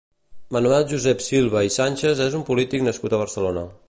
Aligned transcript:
Manuel 0.55 0.85
Josep 0.93 1.21
Silva 1.25 1.63
i 1.67 1.71
Sánchez 1.77 2.25
és 2.29 2.39
un 2.39 2.47
polític 2.49 2.87
nascut 2.89 3.15
a 3.15 3.21
Barcelona. 3.25 3.67